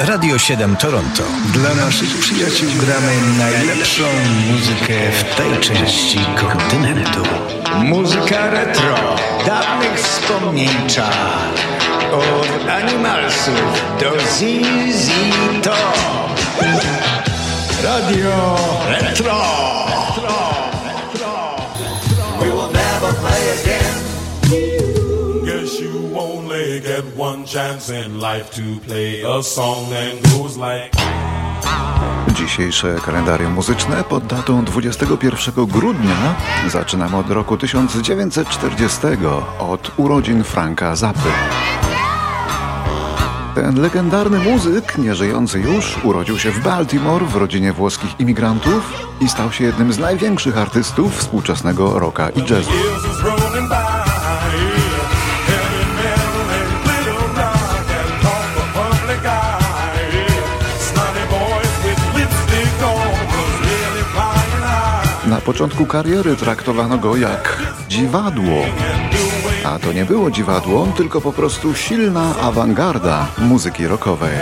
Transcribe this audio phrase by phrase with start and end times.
[0.00, 1.22] Radio 7 Toronto.
[1.52, 4.02] Dla naszych przyjaciół gramy najlepszą
[4.50, 7.22] muzykę w tej części kontynentu.
[7.78, 9.16] Muzyka retro,
[9.46, 11.48] dawnych wspomnień czar.
[12.12, 15.10] Od Animalsów do ZZ
[15.62, 16.40] Top.
[17.82, 18.56] Radio
[18.88, 19.79] Retro.
[26.16, 30.90] Only get one chance in life to play a song that goes like.
[32.34, 36.34] Dzisiejsze kalendarium muzyczne pod datą 21 grudnia
[36.68, 38.98] zaczynamy od roku 1940,
[39.58, 41.30] od urodzin Franka Zappy.
[43.54, 49.52] Ten legendarny muzyk, nieżyjący już, urodził się w Baltimore w rodzinie włoskich imigrantów i stał
[49.52, 52.70] się jednym z największych artystów współczesnego rocka i jazzu.
[65.40, 68.62] Na początku kariery traktowano go jak dziwadło.
[69.64, 74.36] A to nie było dziwadło, tylko po prostu silna awangarda muzyki rockowej.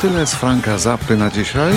[0.00, 1.72] Tyle z Franka Zappy na dzisiaj.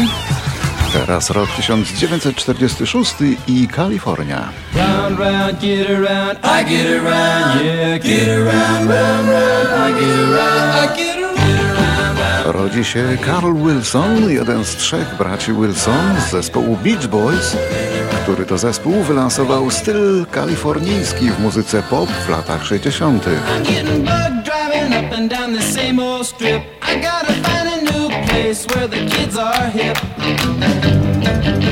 [0.93, 3.15] Teraz rok 1946
[3.47, 4.49] i Kalifornia.
[4.75, 10.75] Round, round, get around, I get around, yeah, get around, round, round, I get around,
[10.75, 12.55] I get around.
[12.55, 17.57] Rodzi się Carl Wilson, jeden z trzech braci Wilson z zespołu Beach Boys,
[18.23, 23.25] który to zespół wylansował styl kalifornijski w muzyce pop w latach 60.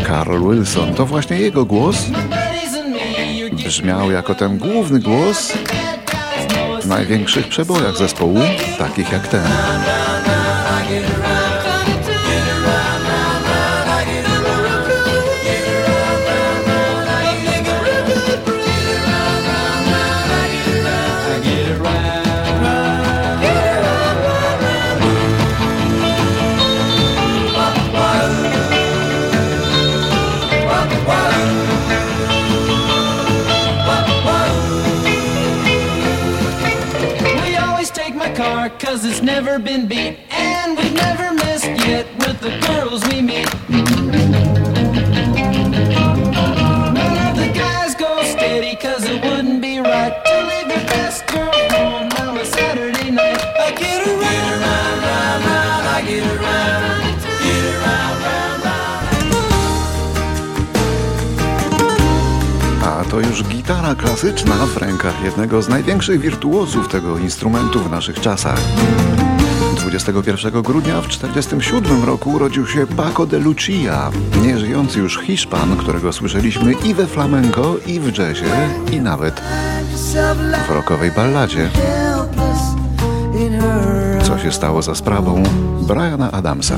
[0.08, 2.06] Carl Wilson to właśnie jego głos
[3.66, 5.54] brzmiał jako ten główny głos
[6.82, 8.40] w największych przebojach zespołu,
[8.78, 9.44] takich jak ten.
[38.78, 40.20] Cause it's never been beat.
[40.30, 43.48] And we've never missed yet with the girls we meet.
[46.98, 51.26] None of the guys go steady cause it wouldn't be right To leave your best
[51.28, 53.42] girl home on a Saturday night.
[53.60, 56.69] I get around, round, round, round, I get around
[63.10, 68.60] to już gitara klasyczna w rękach jednego z największych wirtuozów tego instrumentu w naszych czasach.
[69.76, 74.12] 21 grudnia w 1947 roku urodził się Paco de Lucia,
[74.42, 79.42] nieżyjący już Hiszpan, którego słyszeliśmy i we flamenco, i w jazzie, i nawet
[80.68, 81.70] w rockowej balladzie.
[84.24, 85.44] Co się stało za sprawą
[85.82, 86.78] Briana Adamsa?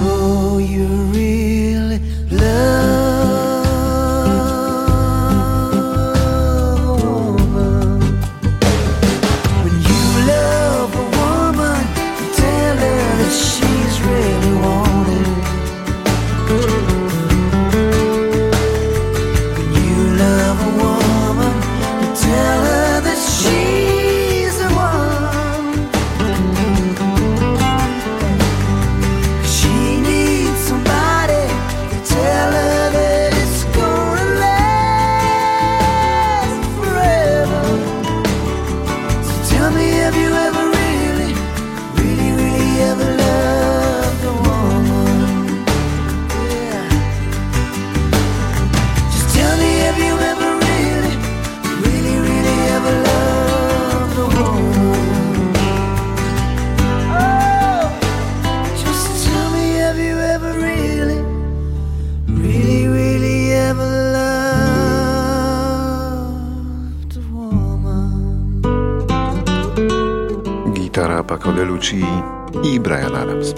[70.92, 72.06] Gitara Paco de Lucci
[72.64, 73.54] i Brian Adams.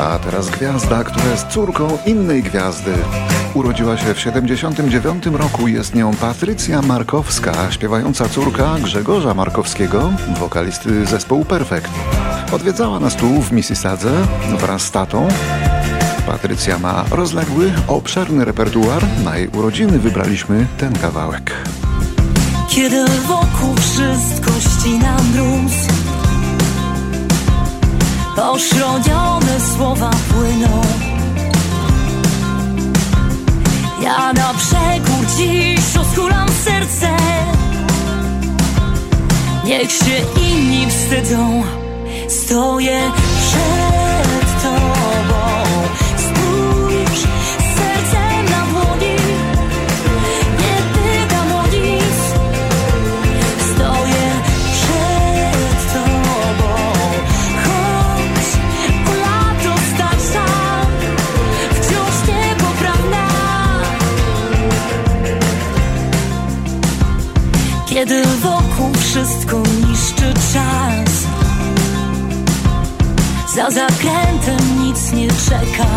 [0.00, 2.92] A teraz gwiazda, która jest córką innej gwiazdy.
[3.54, 11.44] Urodziła się w 79 roku, jest nią Patrycja Markowska, śpiewająca córka Grzegorza Markowskiego, wokalisty zespołu
[11.44, 11.90] Perfect.
[12.52, 14.12] Odwiedzała nas tu w Mississadze
[14.60, 15.28] wraz z tatą.
[16.26, 19.02] Patrycja ma rozległy, obszerny repertuar.
[19.24, 21.52] Na jej urodziny wybraliśmy ten kawałek.
[22.74, 25.72] Kiedy wokół wszystko ścina mróz
[28.36, 30.80] Poszrodzione słowa płyną.
[34.02, 37.16] Ja na przekór dziś rozchulam serce.
[39.64, 41.62] Niech się inni wstydzą.
[42.28, 43.00] Stoję
[43.40, 44.43] przed
[75.76, 75.88] czeka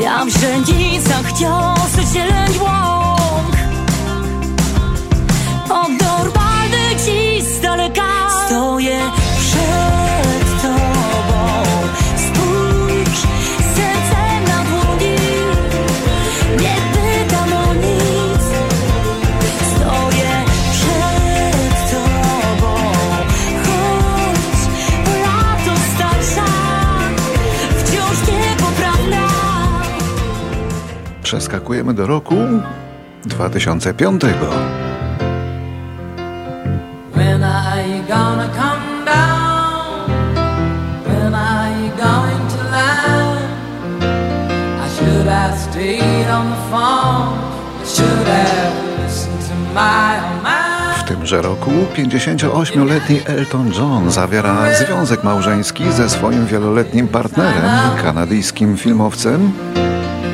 [0.00, 3.05] Ja w źrenicach ciosy zieleń łąk
[31.26, 32.34] Przeskakujemy do roku
[33.24, 34.22] 2005.
[37.14, 40.10] When are you gonna come down?
[41.06, 43.44] When are you going to land?
[44.84, 47.38] I should have stayed on the phone.
[47.82, 50.96] I should have listened to my own mind.
[50.98, 57.70] W tymże roku 58-letni Elton John zawiera związek małżeński ze swoim wieloletnim partnerem,
[58.02, 59.52] kanadyjskim filmowcem,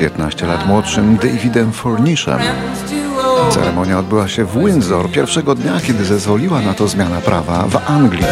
[0.03, 2.39] 15 lat młodszym Davidem Fornishem.
[3.51, 8.23] Ceremonia odbyła się w Windsor pierwszego dnia, kiedy zezwoliła na to zmiana prawa w Anglii.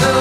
[0.00, 0.12] So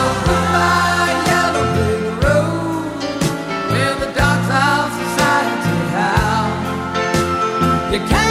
[8.00, 8.29] goodbye,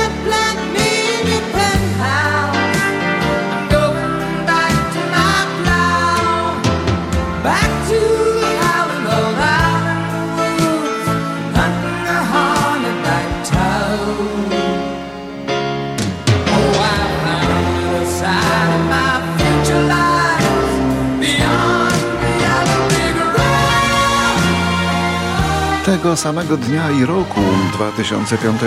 [26.09, 27.41] Tego samego dnia i roku
[27.73, 28.61] 2005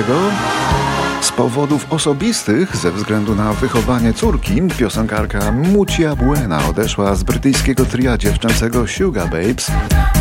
[1.22, 8.18] z powodów osobistych, ze względu na wychowanie córki, piosenkarka Mucia Buena odeszła z brytyjskiego tria
[8.18, 9.72] dziewczęcego Sugar Babes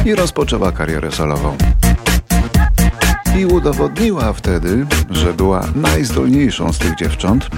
[0.04, 1.56] i rozpoczęła karierę solową.
[3.38, 7.50] I udowodniła wtedy, że była najzdolniejszą z tych dziewcząt,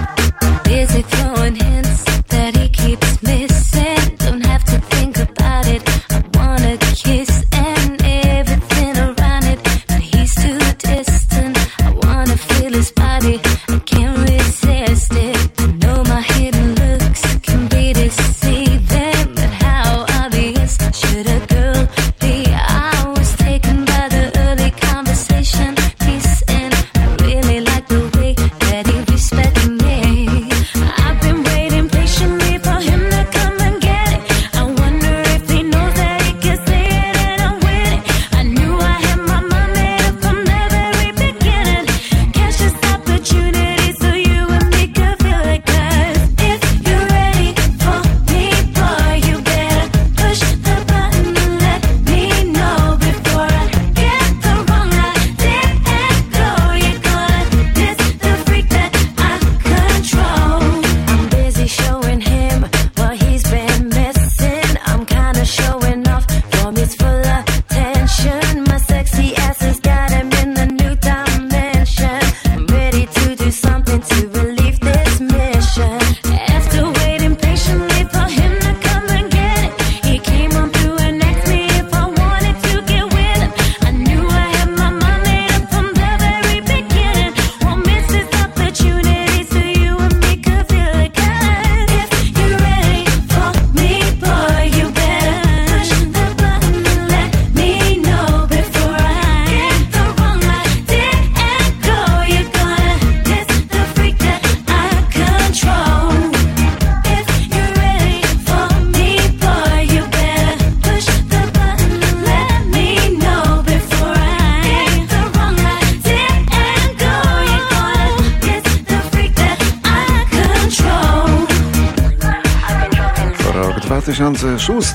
[124.22, 124.94] 2006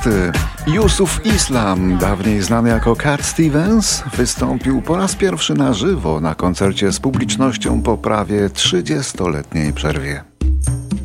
[0.68, 6.92] Yusuf Islam, dawniej znany jako Cat Stevens, wystąpił po raz pierwszy na żywo na koncercie
[6.92, 10.24] z publicznością po prawie 30-letniej przerwie.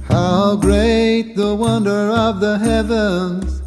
[0.08, 3.61] How great the wonder of the heavens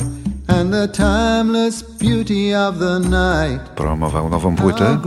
[0.55, 3.69] and the timeless beauty of the night.
[3.75, 4.97] Promował nową płytę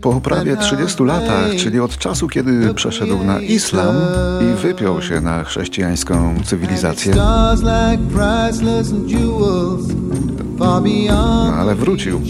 [0.00, 3.96] po prawie and how 30 latach, czyli od czasu, kiedy przeszedł na islam
[4.40, 7.14] i wypiął się na chrześcijańską cywilizację.
[10.58, 12.20] Beyond Ale wrócił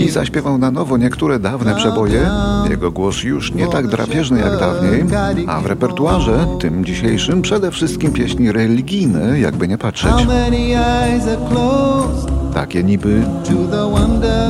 [0.00, 2.30] i zaśpiewał na nowo niektóre dawne przeboje.
[2.70, 5.04] Jego głos już nie tak drapieżny jak dawniej,
[5.46, 10.12] a w repertuarze, tym dzisiejszym, przede wszystkim pieśni religijne, jakby nie patrzeć.
[12.54, 13.22] Takie niby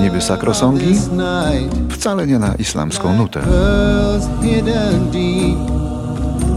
[0.02, 0.20] Niby
[1.12, 1.92] night?
[1.92, 3.40] wcale nie na islamską nutę.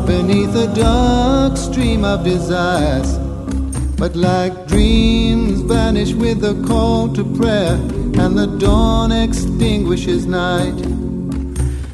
[0.08, 3.31] Beneath a dark stream of desires.
[4.02, 7.76] But like dreams vanish with a call to prayer,
[8.22, 10.74] and the dawn extinguishes night.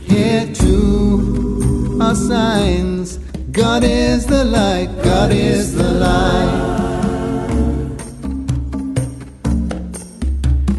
[0.04, 3.18] Here too are signs.
[3.52, 6.80] God is the light, God is the light.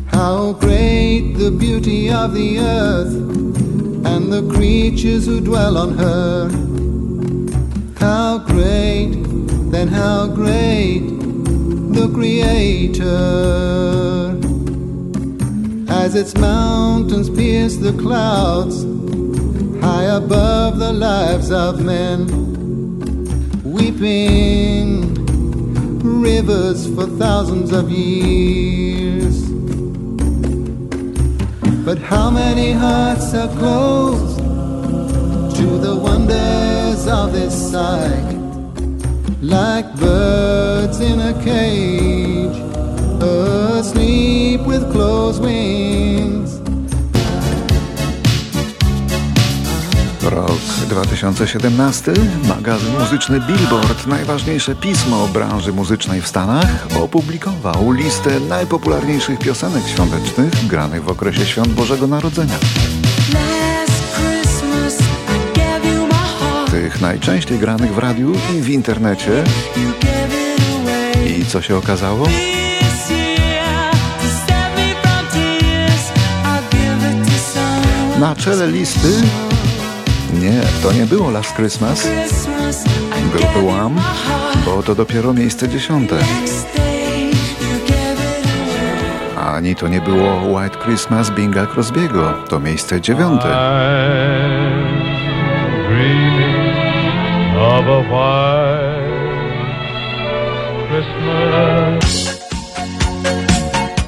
[0.06, 3.14] How great the beauty of the earth
[4.06, 6.48] and the creatures who dwell on her.
[8.00, 9.12] How great,
[9.70, 11.17] then how great
[11.98, 13.08] the Creator.
[15.90, 18.84] As its mountains pierce the clouds,
[19.82, 22.20] high above the lives of men,
[23.64, 25.12] weeping
[26.22, 29.36] rivers for thousands of years.
[31.84, 38.37] But how many hearts are closed to the wonders of this sight?
[39.48, 42.58] Like birds in a cage,
[43.22, 46.60] asleep with closed wings.
[50.22, 52.12] Rok 2017,
[52.48, 61.04] magazyn muzyczny Billboard, najważniejsze pismo branży muzycznej w Stanach, opublikował listę najpopularniejszych piosenek świątecznych granych
[61.04, 62.58] w okresie świąt Bożego Narodzenia.
[67.00, 69.44] Najczęściej granych w radiu i w internecie.
[71.38, 72.26] I co się okazało?
[78.20, 79.08] Na czele listy
[80.34, 82.08] nie, to nie było Last Christmas,
[83.32, 84.00] grupy Wham,
[84.64, 86.16] bo to dopiero miejsce dziesiąte.
[89.36, 93.48] Ani to nie było White Christmas Binga Crosbiego, to miejsce dziewiąte.
[97.68, 99.68] Of a white
[100.88, 102.38] Christmas.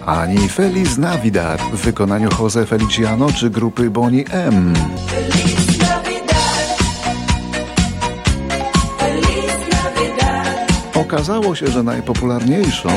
[0.06, 4.74] Ani Feliz Navidad w wykonaniu Jose Feliciano czy grupy Bonnie M.
[10.94, 12.88] Okazało się, że najpopularniejszą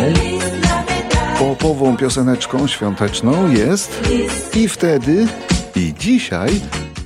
[1.40, 4.02] popową pioseneczką świąteczną jest
[4.56, 5.28] i wtedy,
[5.76, 6.50] i dzisiaj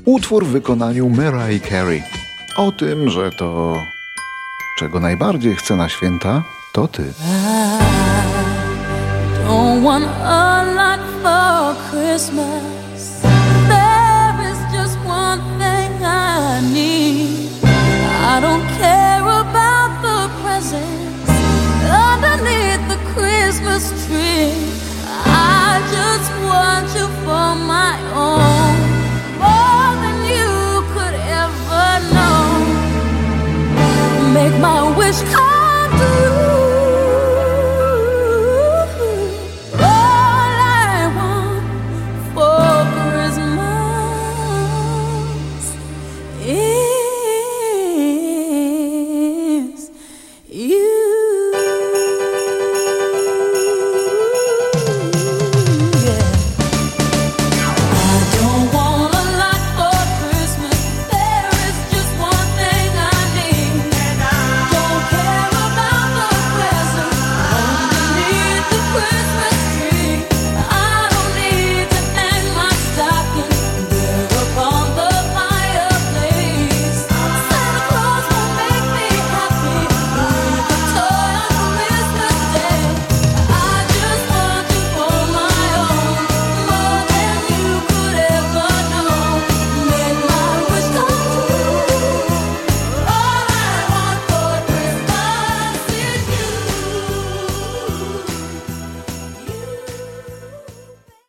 [0.05, 2.16] utwór w wykonaniu Mariah Carey.
[2.57, 3.75] O tym, że to
[4.79, 7.13] czego najbardziej chce na święta, to ty.
[9.47, 12.86] Don't want a lot for Christmas.